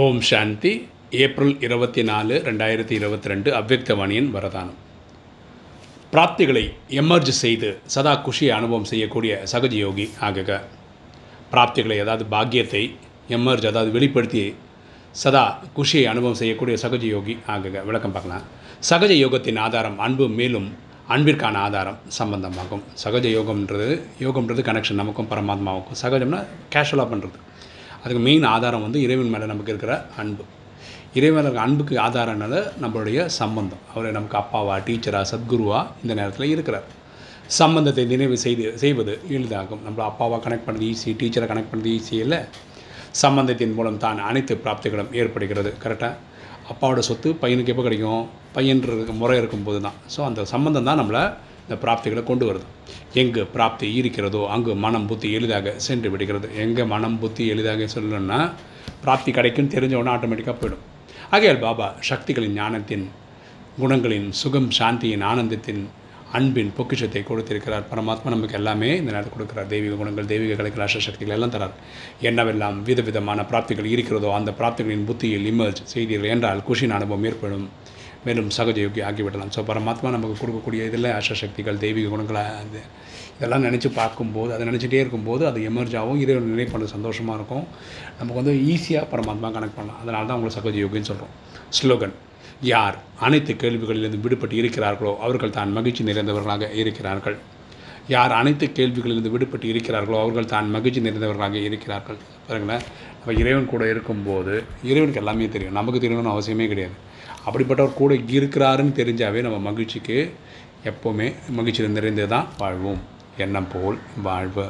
ஓம் 0.00 0.18
சாந்தி. 0.28 0.70
April 1.24 1.52
இருபத்தி 1.66 2.02
நாலு 2.08 2.34
ரெண்டாயிரத்தி 2.46 2.94
இருபத்தி 2.98 3.28
ரெண்டு 3.32 3.48
அவ்வக்தவாணியின் 3.58 4.28
வரதானம். 4.34 4.78
பிராப்திகளை 6.12 6.62
எமர்ஜ் 7.00 7.30
செய்து 7.42 7.68
சதா 7.94 8.12
குஷியை 8.26 8.50
அனுபவம் 8.56 8.88
செய்யக்கூடிய 8.90 9.38
சகஜ 9.52 9.74
யோகி 9.84 10.06
ஆகுக. 10.28 10.58
பிராப்திகளை 11.52 11.96
அதாவது 12.04 12.26
பாக்கியத்தை 12.34 12.82
எமர்ஜ் 13.36 13.66
அதாவது 13.70 13.92
வெளிப்படுத்தி 13.96 14.44
சதா 15.22 15.44
குஷியை 15.78 16.04
அனுபவம் 16.12 16.38
செய்யக்கூடிய 16.42 16.76
சகஜ 16.84 17.06
யோகி 17.14 17.36
ஆகுக. 17.54 17.84
விளக்கம் 17.90 18.14
பார்க்கலாம். 18.18 18.44
சகஜ 18.90 19.14
யோகத்தின் 19.24 19.62
ஆதாரம் 19.66 19.98
அன்பு 20.08 20.28
மேலும் 20.40 20.68
அன்பிற்கான 21.16 21.56
ஆதாரம் 21.66 21.98
சம்பந்தமாகும். 22.20 22.86
சகஜ 23.04 23.26
யோகம்ன்றது 23.38 23.90
யோகம்ன்றது 24.26 24.68
கனெக்ஷன் 24.70 25.02
நமக்கும் 25.04 25.32
பரமாத்மாவுக்கும். 25.34 26.00
சகஜம்னா 26.04 26.42
கேஷுவலாக 26.76 27.08
பண்ணுறது 27.14 27.38
அதுக்கு 28.06 28.20
மெயின் 28.26 28.44
ஆதாரம் 28.54 28.84
வந்து 28.86 28.98
இறைவன் 29.04 29.30
மேலே 29.34 29.46
நமக்கு 29.52 29.72
இருக்கிற 29.72 29.94
அன்பு. 30.22 30.44
இறைவன் 31.18 31.44
இருக்கிற 31.44 31.62
அன்புக்கு 31.68 31.94
ஆதாரம்னால 32.04 32.54
நம்மளுடைய 32.82 33.18
சம்பந்தம். 33.38 33.82
அவர் 33.92 34.16
நமக்கு 34.16 34.36
அப்பாவா 34.42 34.74
டீச்சரா 34.88 35.20
சத்குருவா 35.30 35.80
இந்த 36.02 36.12
நேரத்தில் 36.18 36.52
இருக்கிறார். 36.54 36.86
சம்பந்தத்தை 37.60 38.04
நினைவு 38.12 38.36
செய்து 38.44 38.64
செய்வது 38.82 39.12
எளிதாகும். 39.36 39.82
நம்ம 39.86 40.04
அப்பாவை 40.10 40.38
கனெக்ட் 40.44 40.66
பண்ணுறது 40.68 40.86
ஈஸி 40.92 41.10
டீச்சரை 41.20 41.48
கனெக்ட் 41.52 41.70
பண்ணுறது 41.72 41.92
ஈஸி 41.98 42.14
இல்லை. 42.24 42.40
சம்பந்தத்தின் 43.24 43.74
மூலம் 43.78 44.00
தான் 44.04 44.18
அனைத்து 44.28 44.54
பிராப்திகளும் 44.64 45.12
ஏற்படுகிறது 45.20 45.72
கரெக்டாக 45.84 46.14
அப்பாவோட 46.72 47.00
சொத்து 47.08 47.28
பையனுக்கு 47.42 47.72
எப்போ 47.72 47.84
கிடைக்கும்? 47.88 48.24
பையன்ற 48.56 49.14
முறை 49.22 49.36
இருக்கும்போது 49.42 49.80
தான் 49.86 49.98
ஸோ 50.14 50.20
அந்த 50.28 50.40
சம்மந்தம் 50.54 50.88
தான் 50.90 51.00
நம்மளை 51.02 51.24
இந்த 51.66 51.76
பிராப்திகளை 51.84 52.22
கொண்டு 52.30 52.44
வருது. 52.48 52.66
எங்கு 53.20 53.42
பிராப்தி 53.54 53.88
இருக்கிறதோ 54.00 54.40
அங்கு 54.54 54.72
மனம் 54.84 55.06
புத்தி 55.10 55.28
எளிதாக 55.38 55.74
சென்று 55.86 56.10
விடுகிறது. 56.14 56.48
எங்கே 56.64 56.84
மனம் 56.94 57.18
புத்தி 57.22 57.44
எளிதாக 57.52 57.88
சொல்லணும்னா 57.94 58.40
பிராப்தி 59.04 59.30
கிடைக்குன்னு 59.38 59.74
தெரிஞ்சவொன்னே 59.76 60.12
ஆட்டோமேட்டிக்காக 60.16 60.56
போயிடும். 60.62 60.84
ஆகையால் 61.34 61.62
பாபா 61.66 61.86
சக்திகளின் 62.08 62.58
ஞானத்தின் 62.62 63.06
குணங்களின் 63.80 64.28
சுகம் 64.40 64.68
சாந்தியின் 64.78 65.24
ஆனந்தத்தின் 65.30 65.82
அன்பின் 66.36 66.70
பொக்கிஷத்தை 66.76 67.20
கொடுத்திருக்கிறார். 67.26 67.84
பரமாத்மா 67.90 68.28
நமக்கு 68.34 68.56
எல்லாமே 68.58 68.88
இந்த 69.00 69.10
நேரத்தில் 69.12 69.34
கொடுக்குறார். 69.34 69.68
தெய்வீக 69.72 69.96
குணங்கள் 70.00 70.30
தெய்வீக 70.32 70.56
கலைகள் 70.60 70.84
அஷ்ட 70.86 71.02
சக்திகள் 71.06 71.34
எல்லாம் 71.36 71.52
தரார். 71.54 71.74
என்னவெல்லாம் 72.28 72.78
விதவிதமான 72.88 73.42
பிராப்திகள் 73.50 73.88
இருக்கிறதோ 73.94 74.30
அந்த 74.38 74.52
பிராப்திகளின் 74.60 75.06
புத்தியில் 75.10 75.46
இமர்ஜ் 75.52 75.82
செய்தீர்கள் 75.94 76.32
என்றால் 76.36 76.62
குஷின் 76.68 76.96
அனுபவம் 76.98 77.26
ஏற்படும். 77.30 77.66
மேலும் 78.26 78.48
சகஜ 78.58 78.78
யோகி 78.86 79.00
ஆகிவிடலாம். 79.08 79.52
ஸோ 79.56 79.62
பரமாத்மா 79.70 80.08
நமக்கு 80.16 80.36
கொடுக்கக்கூடிய 80.42 80.80
இதில் 80.90 81.10
அஷ்டசக்திகள் 81.18 81.82
தெய்வீக 81.84 82.10
குணங்களை 82.14 82.44
அது 82.60 82.80
இதெல்லாம் 83.36 83.64
நினச்சி 83.66 83.88
பார்க்கும்போது 84.00 84.50
அதை 84.54 84.64
நினச்சிட்டே 84.68 85.00
இருக்கும்போது 85.04 85.42
அது 85.50 85.58
எமர்ஜ் 85.70 85.96
ஆகும். 86.02 86.20
இறைவன் 86.24 86.52
நினை 86.52 86.66
பண்ண 86.74 86.86
சந்தோஷமாக 86.96 87.38
இருக்கும். 87.38 87.66
நமக்கு 88.20 88.38
வந்து 88.42 88.54
ஈஸியாக 88.74 89.06
பரமாத்மா 89.12 89.50
கனெக்ட் 89.56 89.78
பண்ணலாம். 89.80 90.00
அதனால 90.04 90.22
தான் 90.28 90.36
அவங்களை 90.36 90.54
சகஜ 90.58 90.78
யோகின்னு 90.84 91.10
சொல்கிறோம் 91.10 91.34
ஸ்லோகன் 91.78 92.14
யார் 92.72 92.96
அனைத்து 93.26 93.52
கேள்விகளிலிருந்து 93.62 94.22
விடுபட்டு 94.24 94.56
இருக்கிறார்களோ 94.62 95.12
அவர்கள் 95.26 95.56
தான் 95.58 95.74
மகிழ்ச்சி 95.78 96.02
நிறைந்தவர்களாக 96.10 96.70
இருக்கிறார்கள். 96.82 97.36
யார் 98.08 98.32
அனைத்து 98.32 98.66
கேள்விகளிலிருந்து 98.66 99.32
விடுபட்டு 99.34 99.66
இருக்கிறார்களோ 99.72 100.18
அவர்கள் 100.20 100.44
தான் 100.44 100.70
மகிழ்ச்சி 100.70 101.00
நிறைந்தவர்களாக 101.00 101.62
இருக்கிறார்கள். 101.68 102.18
பாருங்களேன் 102.48 102.84
நம்ம 103.18 103.40
இறைவன் 103.40 103.72
கூட 103.72 103.88
இருக்கும்போது 103.88 104.64
இறைவனுக்கு 104.82 105.20
எல்லாமே 105.22 105.48
தெரியும். 105.48 105.72
நமக்கு 105.72 106.00
தெரியணும்னு 106.00 106.34
அவசியமே 106.34 106.66
கிடையாது. 106.68 106.96
அப்படிப்பட்டவர் 107.46 108.00
கூட 108.02 108.14
இருக்கிறாருன்னு 108.14 108.98
தெரிஞ்சாவே 109.00 109.40
நம்ம 109.40 109.58
மகிழ்ச்சிக்கு 109.70 110.18
எப்போவுமே 110.84 111.28
மகிழ்ச்சி 111.50 111.88
நிறைந்து 111.88 112.28
தான் 112.28 112.48
வாழ்வோம். 112.58 113.00
எண்ணம் 113.36 113.70
போல் 113.72 113.98
வாழ்வு 114.22 114.66